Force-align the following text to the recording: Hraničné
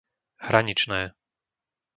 Hraničné 0.47 1.01